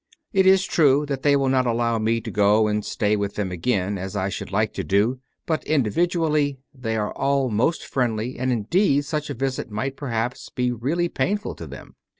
It 0.33 0.47
is 0.47 0.65
true 0.65 1.05
that 1.05 1.21
they 1.21 1.35
will 1.35 1.47
not 1.49 1.67
allow 1.67 1.99
me 1.99 2.21
to 2.21 2.31
go 2.31 2.67
and 2.67 2.83
stay 2.83 3.15
with 3.15 3.35
them 3.35 3.51
again 3.51 3.99
as 3.99 4.15
I 4.15 4.29
should 4.29 4.51
like 4.51 4.73
to 4.73 4.83
do, 4.83 5.19
but 5.45 5.63
individually, 5.65 6.57
they 6.73 6.97
are 6.97 7.13
all 7.13 7.51
most 7.51 7.85
friendly, 7.85 8.39
and, 8.39 8.51
indeed 8.51 9.05
such 9.05 9.29
a 9.29 9.35
visit 9.35 9.69
might 9.69 9.95
perhaps 9.97 10.49
be 10.49 10.71
really 10.71 11.07
painful 11.07 11.53
to 11.53 11.67
them. 11.67 11.93